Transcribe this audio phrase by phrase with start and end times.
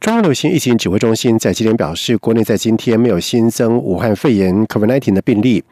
[0.00, 5.62] 中央流行疫情指挥中心在今天表示，国内在今天没有新增武汉肺炎 COVID-19 的病例。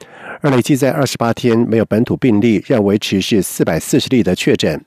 [0.40, 4.84] 而累计在二十八天没有本土病例，仍维持是四百四十例的确诊。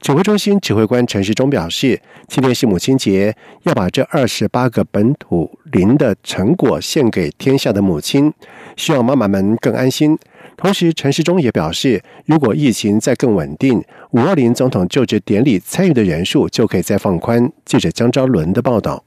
[0.00, 8.32] 指挥中心指挥官陈时中表示，今天是母亲节，要把这二十八个本土零的成果献给天下的母亲，
[8.76, 10.18] 希望妈妈们更安心。
[10.60, 17.50] 同时，陈时中也表示，如果疫情再更稳定，五二零总统就职典礼参与的人数就可以再放宽。
[17.64, 19.02] 记者江昭伦的报道。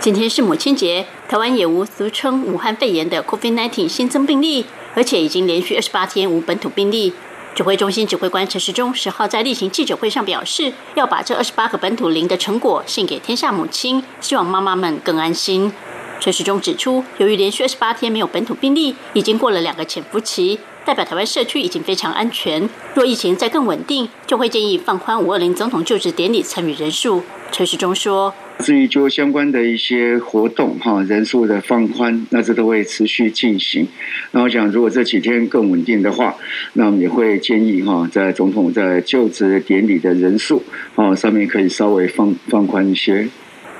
[0.00, 4.66] 今天是母亲节，台湾也无俗称武汉肺炎的 COVID-19 新增病例。
[4.96, 7.12] 而且已经连续二十八天无本土病例。
[7.54, 15.70] 指挥中心指挥官陈时中十号在例行记者会上表示，要把这二十八个本土零的成果献给天下母亲，希望妈妈们更安心。
[16.18, 22.70] 陈时中指出，由于连续二十八天没有本土病例，已经过了两个潜伏期，代表台湾社区已经非常安全。
[22.94, 27.24] 若疫情再更稳定，就会建议放宽五二零总统就职典礼参与人数。
[27.50, 28.32] 陈时中说。
[28.60, 33.86] 至于就相关的一些活动哈，人数的放宽，那这都会持续进行。
[34.30, 36.34] 那我想，如果这几天更稳定的话，
[36.74, 40.62] 那我们也会建议哈，在总统在就职典礼的人数
[40.94, 43.28] 哦上面可以稍微放放宽一些。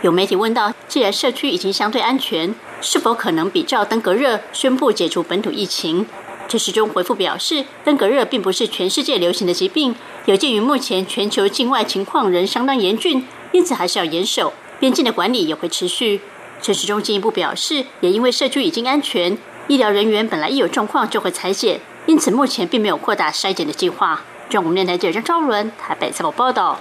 [0.03, 6.05] 有媒体问到，既然社区已经相对安全，是否可能比照登革热宣布解除本土疫情？
[6.49, 9.95] 陈时中回复表示，登革热并不是全世界流行的疾病，
[10.27, 14.53] 有鉴于目前全球境外情况仍相当严峻，因此还是要严守。
[14.79, 16.21] 边境的管理也会持续。
[16.63, 24.23] 陈时中进一步表示，也因为社区已经安全，医疗人员本来一有状况就会裁剪，因此目前并没有扩大筛检的计划。
[24.49, 26.79] 中国电台记者张昭伦台北采访报道。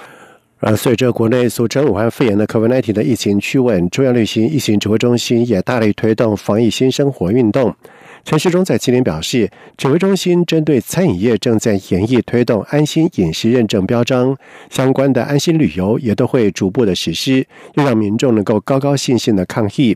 [0.60, 7.76] 而随着国内俗称武汉肺炎的 COVID-19 的疫情趋稳，中央旅行疫情指挥中心也大力推动防疫新生活运动。
[8.26, 9.48] 陈时中在今天表示，
[9.78, 14.36] 指挥中心针对餐饮业正在研议推动安心饮食认证标章，
[14.72, 19.96] 相关的安心旅游也都会逐步的实施，又让民众能够高高兴兴的抗疫。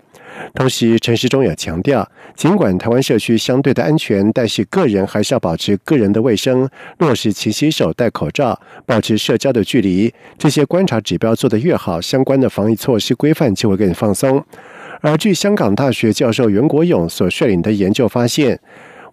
[0.53, 6.69] 同时，陈时中也强调，尽管台湾社区相对的安全，但是个人还是要保持个人的卫生，
[6.99, 14.45] 落实勤洗手、戴口罩、保持社交的距离，这些观察指标做得越好，相关的防疫措施规范就会更放松。
[15.01, 18.59] 而据香港大学教授袁国勇所率领的研究发现。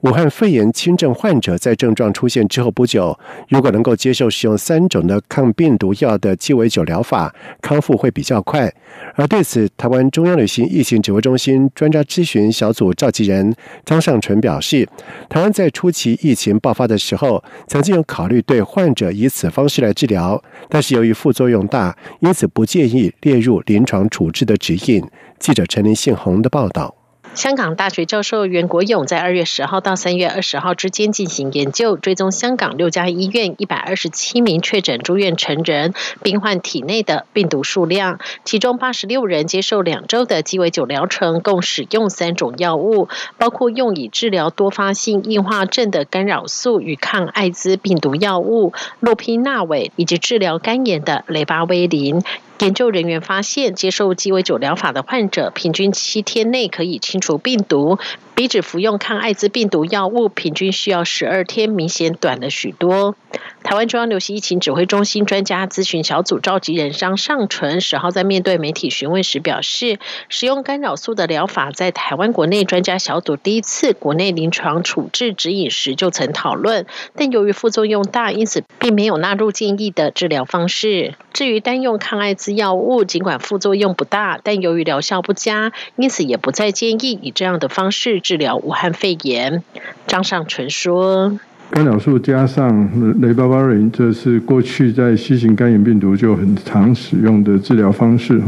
[0.02, 8.70] 武汉肺炎轻症患者在症状出现之后不久，如果能够接受使用三种的抗病毒药的鸡尾酒疗法，康复会比较快。
[9.14, 13.52] 而对此，台湾中央旅行疫情指挥中心专家咨询小组召集人
[13.86, 14.86] 张尚淳表示，
[15.30, 25.02] 台湾在初期疫情爆发的时候，曾经有考虑对患者以此方式来治疗，但是由于副作用大，因此不建议列入临床处置的指引。
[25.38, 26.94] 记者陈林信宏的报道。
[27.34, 35.92] 香港大学教授袁国勇在二月十号到三月二十号之间进行研究，追踪香港六家医院一百二十七名确诊住院成人
[36.22, 52.22] 病患体内的病毒数量，其中八十六人接受两周的鸡尾酒疗程，共使用三种药物，包括用以治疗多发性硬化症的干扰素与抗艾滋病毒药物洛匹那韦，以及治疗肝炎的雷巴威林。
[52.60, 57.98] 研究人员发现，接受鸡尾酒疗法的患者，平均七天内可以清除病毒。
[58.36, 63.16] 比只服用抗艾滋病毒药物平均需要十二天，明显短了许多。
[63.62, 69.98] 台湾中央流行疫情指挥中心专家咨询小组召集人张尚纯十号在面对媒体询问时表示，
[70.28, 81.14] 使用干扰素的疗法在台湾国内专家小组第一次国内临床处置指引时就曾讨论，但由于副作用大，因此并没有纳入建议的治疗方式。
[81.32, 88.20] 至于单用抗艾滋药物，尽管副作用不大，但由于疗效不佳，因此也不再建议以这样的方式。
[88.26, 89.62] 治疗武汉肺炎，
[90.08, 91.38] 张尚纯说
[91.70, 98.42] ：“干扰素加上雷巴巴林，这是过去在新型肝炎病毒就很常使用的治疗方式。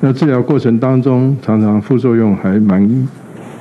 [0.00, 3.06] 那治疗过程当中，常常副作用还蛮。”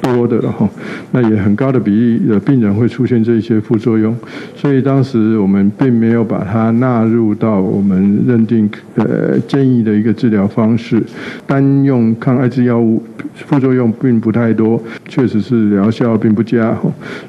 [0.01, 0.69] 多的了哈，
[1.11, 4.15] 那也很高的比例的病人会出现这些副作用，
[4.55, 11.01] 所以当时我们并没有把它纳入到我们认定呃建议的一个治疗方式。
[11.45, 13.01] 单用抗艾滋药物
[13.35, 16.75] 副作用并不太多，确实是疗效并不佳，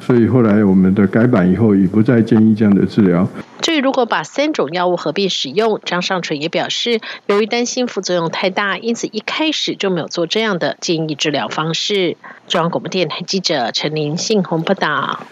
[0.01, 3.29] 所以后来我们的改版以后也不再建议这样的治疗。
[3.61, 12.17] 至于如果把三种药物合并使用，张尚纯也表示，由于担心副作用太大，因此一开始就没有做这样的建议治疗方式。
[12.47, 15.27] 中央广播电台记者陈琳信宏报道。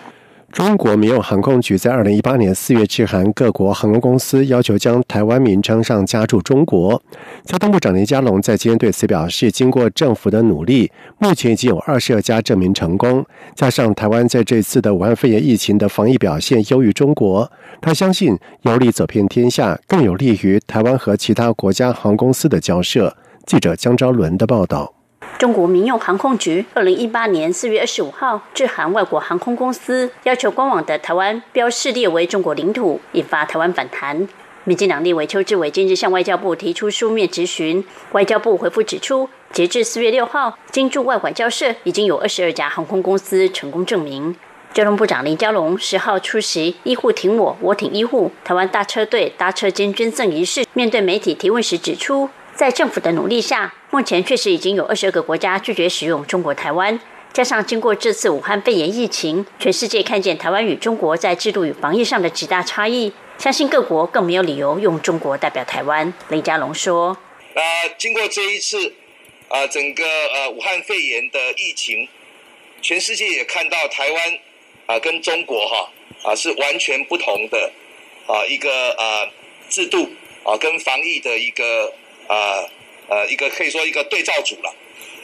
[0.56, 7.02] 中国民用航空局在二零一八年四月致函各国航空公司，要求将台湾名称上加注“中国”。
[7.44, 13.22] 交通部长林佳龙在今天对此表示，经过政府的努力，目前已经有二十二家证明成功。
[13.54, 23.14] 加上台湾在这次的武汉肺炎疫情的防疫表现优于中国，他相信有利走遍天下，更有利于台湾和其他国家航空公司的交涉。
[23.44, 24.95] 记者江昭伦的报道。
[25.38, 34.26] 中国民用航空局二零一八年四月二十五号致函外国航空公司，要求官网的台湾标示列为中国领土，引发台湾反弹。
[34.64, 44.34] 民进党立委邱志伟今日向外交部提出书面质询，外交部回复指出，截至四月六号，经驻外管交涉已经有二十二家航空公司成功证明。
[44.72, 52.28] 交通部长林佳龙十号出席“医护挺我，我挺医护”台湾大车队搭车间捐赠仪式，面对媒体提问时指出。
[52.54, 57.00] 在政府的努力下，目前确实已经有二十二个国家拒绝使用中国台湾。
[57.32, 66.12] 加上经过这次武汉肺炎疫情，全世界看见台湾与中国在制度与防疫上的极大差异，相信各国更没有理由用中国代表台湾。
[66.30, 67.16] 雷家龙说
[67.54, 67.62] ：“呃，
[67.96, 68.94] 经过这一次
[69.48, 72.08] 啊，整个呃武汉肺炎的疫情，
[72.82, 74.38] 全世界也看到台湾
[74.86, 75.90] 啊跟中国哈
[76.30, 77.70] 啊是完全不同的
[78.26, 79.30] 啊一个啊
[79.68, 80.10] 制度
[80.42, 81.92] 啊跟防疫的一个。”
[82.28, 82.58] 啊，
[83.08, 84.74] 呃，一个可以说一个对照组了，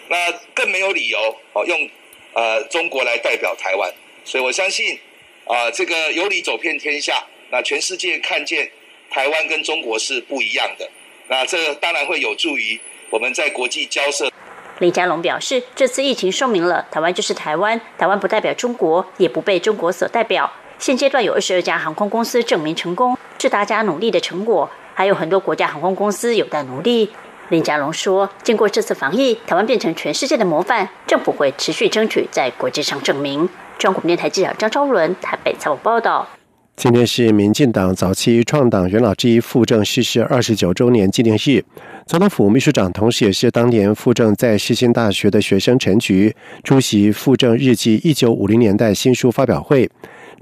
[0.08, 1.18] 那更没有理由
[1.52, 1.88] 哦用
[2.32, 3.92] 呃中国来代表台湾，
[4.24, 4.98] 所以我相信
[5.46, 8.70] 啊这个有理走遍天下，那全世界看见
[9.10, 10.88] 台湾跟中国是不一样的，
[11.28, 12.80] 那这当然会有助于
[13.10, 14.30] 我们在国际交涉。
[14.78, 20.52] 李佳龙表示，这次疫情说明了台湾就是台湾，台湾不代表中国，也不被中国所代表。
[20.78, 24.68] 现阶段有二十二家航空公司证明成功，是大家努力的成果。
[24.94, 27.08] 还有很多国家航空公司有待努力。
[27.52, 33.46] 林佳龙说：“经过这次防疫，台湾变成全世界的模范，政府会持续争取在国际上证明。”
[33.78, 36.26] 中国电台记者张昭伦台北采访报道。
[36.76, 41.62] 今天是民进党早期创党元老之一傅政逝世二十九周年纪念日。
[42.06, 46.34] 总统府秘书长，同时也是当年傅政在世新大学的学生陈菊
[46.64, 49.90] 出席傅政日记一九五零年代新书发表会。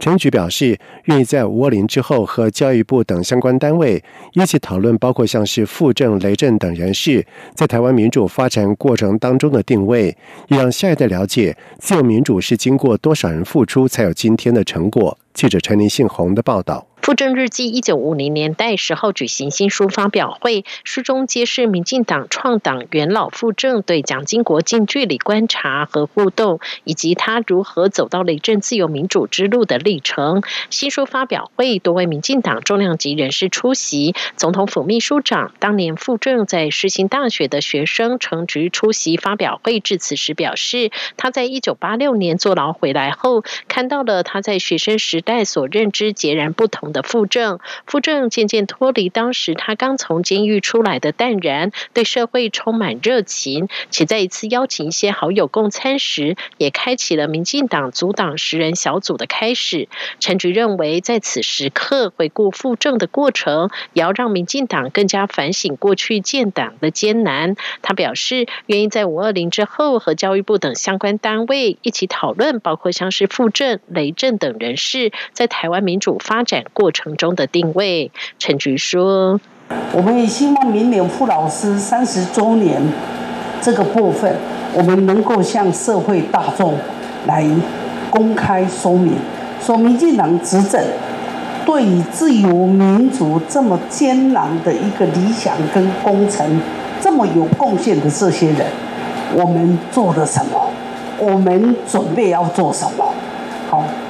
[0.00, 4.02] 陈局表示，愿意在五二零之后和教育部等相关单位
[4.32, 7.25] 一起讨论，包括像是傅政、雷政等人士
[7.55, 10.17] 在台湾民主发展过程当中的定位，
[10.49, 15.19] 也让下一代了解自由民主是经过多少人付出才有今天的成果。
[15.35, 16.87] 记者陈林信宏的报道。
[17.02, 30.43] 《傅政日记》一九五零年代十号举行新书发表会，书中揭示民进党创党元老傅政对蒋经国近距离观察和互动，以及他如何走到雷震自由民主之路的历程。
[30.69, 46.89] 新书发表会多位民进党重量级人士出席，总统府秘书长当年傅政在世新大学的学生程菊出席发表会致辞时表示，他在一九八六年坐牢回来后，看到了他在学生时代所认知截然不同。
[46.92, 59.88] 的傅政，傅政渐渐脱离当时他刚从监狱出来的淡然，对社会充满热情，且在一次邀请一些好友共餐时，也开启了民进党阻挡十人小组的开始。
[60.19, 67.56] 陈菊认为，在此时刻回顾傅政的过程，也要让民进党更加反省过去建党的艰难。
[67.82, 76.64] 他表示，愿意在五二零之后和教育部等相关单位一起讨论，包括像是傅政、雷震等人士在台湾民主发展。
[76.81, 79.38] 过程中的定位，陈菊说
[79.93, 82.81] ：“我们也希望明年傅老师三十周年
[83.61, 84.35] 这个部分，
[84.73, 86.75] 我们能够向社会大众
[87.26, 87.45] 来
[88.09, 89.12] 公开说明，
[89.61, 90.83] 说民进党执政
[91.66, 96.59] 对于自由民主这么艰难的一个理想跟工程，
[96.99, 98.66] 这么有贡献的这些人，
[99.35, 100.71] 我们做了什么？
[101.19, 103.04] 我们准备要做什么？”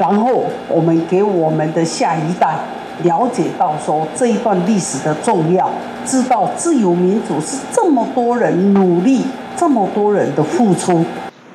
[0.01, 2.55] 然后我们给我们的下一代
[3.03, 5.69] 了解到说这一段历史的重要，
[6.07, 11.05] 知道自由民主是这么多人努力，这么多人的付出。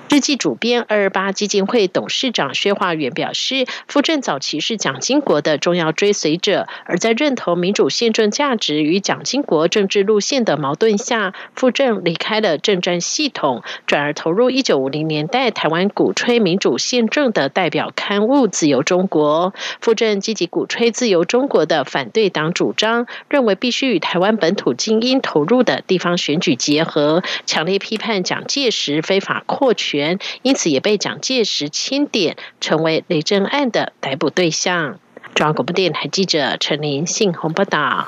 [0.07, 19.53] 日记主编二二八基金会董事长薛化元表示，傅政早期是蒋经国的重要追随者，而在认同民主宪政价值与蒋经国政治路线的矛盾下，傅政离开了政战系统，转而投入一九五零年代台湾鼓吹民主宪政的代表刊物《自由中国》。
[19.81, 30.04] 傅政积极鼓吹自由中国的反对党主张，认为必须与台湾本土精英投入的地方选举结合，强烈批判蒋介石非法扩权。
[30.41, 34.99] 因此也被蒋介石钦点，成为雷震案的逮捕对象。
[35.33, 38.07] 中央广播电台记者陈琳信鸿报道。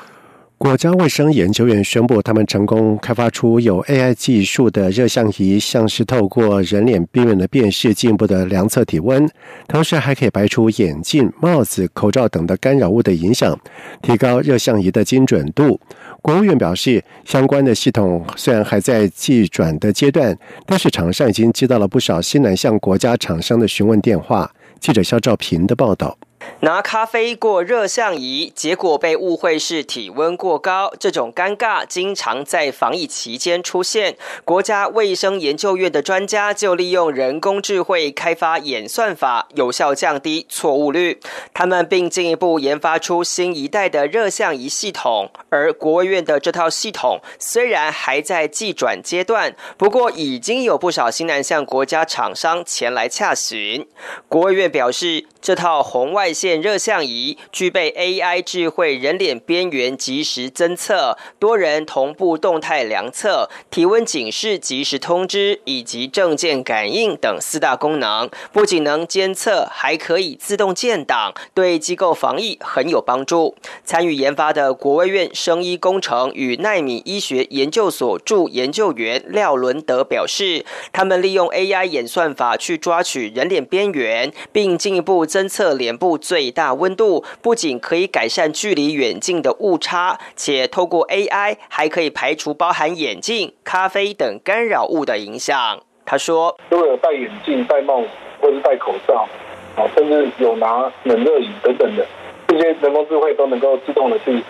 [0.56, 9.24] 国家卫生研究院宣布，他们成功开发出有 AI 技术的热像仪，像是透过人脸边缘的辨识，进一步的量测体温，
[9.68, 13.56] 同时还可以排除眼镜、帽子、口罩等的干扰物的影响，
[14.02, 15.80] 提高热像仪的精准度。
[16.28, 24.52] 国务院表示，相关的系统虽然还在技转的阶段，但是厂商已经接到了不少西南向国家厂商的询问电话。
[24.78, 26.18] 记者肖兆平的报道。
[26.60, 34.16] 拿咖啡过热像仪，结果被误会是体温过高，这种尴尬经常在防疫期间出现。
[34.44, 41.20] 国家卫生研究院的专家就利用人工智慧开发演算法，有效降低错误率。
[41.54, 45.30] 他们并进一步研发出新一代的热像仪系统。
[45.50, 53.86] 而国卫院的这套系统虽然还在技转阶段，不过已经有不少新南向国家厂商前来洽询。
[54.28, 68.28] 国卫院表示，这套红外线热像仪具备 AI 智慧人脸边缘即时侦测、多人同步动态量测、体温警示即时通知以及证件感应等四大功能。
[68.52, 73.54] 不仅能监测，还可以自动建档，对机构防疫很有帮助。
[73.84, 86.17] 参与研发的国卫院生医工程与奈米医学研究所助研究员廖伦德表示，他们利用 AI 演算法去抓取人脸边缘，并进一步侦测脸部。
[86.18, 95.80] 最大温度不仅可以改善距离远近的误差，且透过 AI 还可以排除包含眼镜、咖啡等干扰物的影响。
[96.04, 98.08] 他说：“如果有戴眼镜、戴帽子
[98.40, 99.28] 或是戴口罩，
[99.76, 102.06] 啊，甚至有拿冷热饮等等的，
[102.48, 104.42] 这些人工智慧都能够自动的去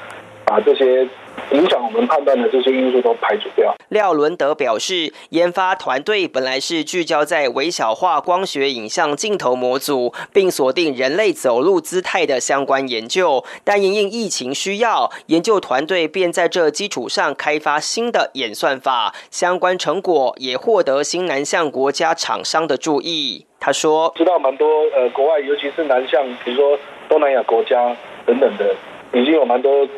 [0.48, 1.06] 把这些。”
[1.52, 3.72] 影响我们判断的这些因素都排除掉。
[3.90, 23.46] 廖伦德表示，研发团队本来是聚焦在微小化光学影像镜头模组，并锁定人类走路姿态的相关研究，但因应疫情需要，研究团队便在这基础上开发新的演算法，相关成果也获得新南向国家厂商的注意。
[23.60, 26.78] 他说：“知道蛮多呃，国外尤其是南向，比如说
[27.08, 28.74] 东南亚国家等等的，
[29.12, 29.88] 已经有蛮多。”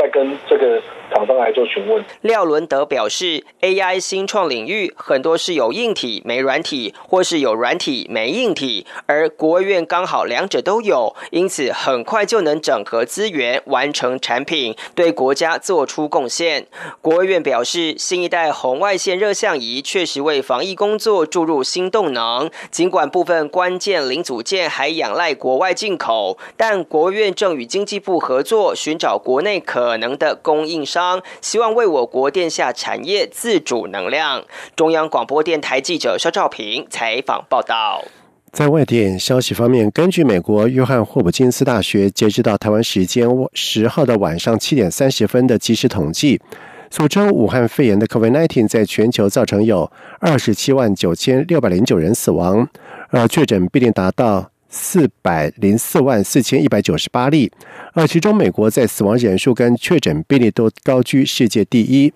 [0.00, 2.02] 在跟这个厂商来做询问。
[2.22, 16.66] 廖伦德表示，AI 新创领域很多是有硬体没软体，或是有软体没硬体，而国务院刚好两者都有，因此很快就能整合资源完成产品，对国家做出贡献。
[17.02, 29.80] 国务院表示，新一代红外线热像仪确实为防疫工作注入新动能，尽管部分关键零组件还仰赖国外进口，但国务院正与经济部合作，寻找国内可。
[29.90, 30.99] 可能的供应商
[31.40, 34.44] 希望为我国电下产业自主能量。
[34.76, 38.04] 中央广播电台记者肖兆平采访报道。
[38.52, 46.40] 在外电消息方面，根据美国约翰霍普金斯大学截止到台湾时间十号的晚上七点三十分的即时统计，
[46.90, 52.68] 俗称武汉肺炎的 COVID-19 在全球造成有二十七万九千六百零九人死亡，
[53.10, 54.50] 而确诊病例达到。
[54.70, 57.50] 四百零四万四千一百九十八例，
[57.92, 62.12] 而其中美国在死亡人数跟确诊病例都高居世界第一。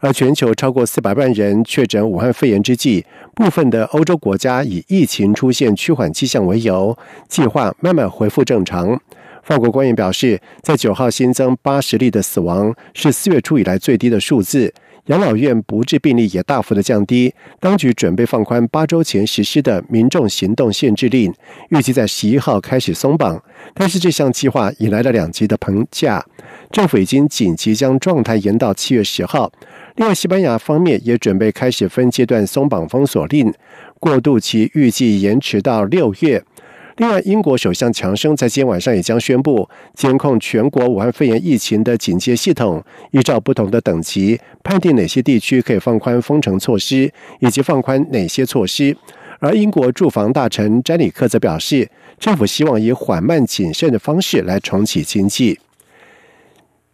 [0.00, 9.00] 而全球超过四百万人确诊武汉肺炎之际，部分的欧洲国家以疫情出现趋缓迹象为由，计划慢慢恢复正常。
[9.42, 14.74] 法国官员表示，在九号新增八十例的死亡，是四月初以来最低的数字。
[15.06, 21.30] 养老院不治病例也大幅的降低，当局准备放宽八周前实施的民众行动限制令，
[21.68, 23.42] 预计在十一号开始松绑。
[23.74, 26.24] 但是这项计划引来了两极的评价，
[26.70, 29.52] 政府已经紧急将状态延到七月十号。
[29.96, 33.52] 另外，西班牙方面也准备开始分阶段松绑封锁令，
[34.00, 36.42] 过渡期预计延迟到六月。
[36.96, 48.96] 另外，英国首相强生在今天晚上也将宣布监控全国武汉肺炎疫情的警戒系统，依照不同的等级判定哪些地区可以放宽封城措施，以及放宽哪些措施。
[49.40, 55.58] 而英国住房大臣詹里克则表示，政府希望以缓慢谨慎的方式来重启经济。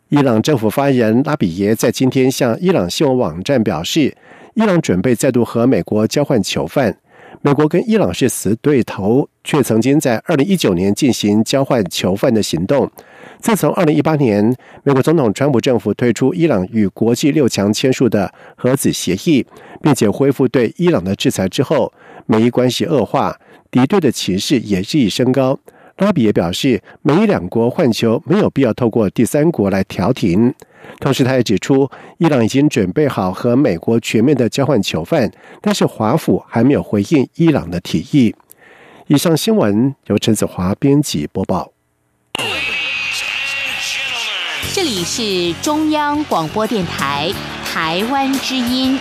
[0.08, 4.16] 伊朗政府发言人拉比耶在今天向伊朗新闻网站表示，
[4.54, 6.96] 伊朗准备再度和美国交换囚犯。
[7.42, 12.90] 美国跟伊朗是死对头，却曾经在二零一九年进行交换囚犯的行动。
[13.40, 19.46] 自从二零一八年美国总统川普政府推出伊朗与国际六强签署的核子协议，
[19.80, 21.90] 并且恢复对伊朗的制裁之后，
[22.26, 23.34] 美伊关系恶化，
[23.70, 25.58] 敌对的情势也日益升高。
[25.96, 30.54] 拉比也表示，美伊两国换球没有必要透过第三国来调停。
[30.98, 38.34] 同时，他也指出，伊朗已经准备好和美国全面的交换囚犯，但是华府还没有回应伊朗的提议。
[39.06, 41.72] 以上新闻由陈子华编辑播报。
[44.72, 47.32] 这里是中央广播电台
[47.64, 48.98] 台湾之音。